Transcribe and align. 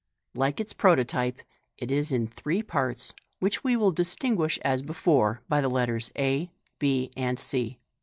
Like 0.33 0.59
its 0.59 0.73
prototype, 0.73 1.43
it 1.77 1.91
is 1.91 2.11
in 2.11 2.25
three 2.25 2.63
parts, 2.63 3.13
which 3.39 3.63
we 3.63 3.75
will 3.77 3.91
distinguish 3.91 4.57
as 4.65 4.81
before 4.81 5.43
by 5.47 5.61
the 5.61 5.69
letters 5.69 6.11
a, 6.17 6.49
b, 6.79 7.11
and 7.15 7.37
c. 7.37 7.77